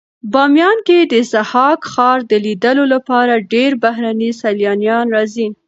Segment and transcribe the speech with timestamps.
[0.31, 5.47] بامیان کې د ضحاک ښار د لیدلو لپاره ډېر بهرني سېلانیان راځي.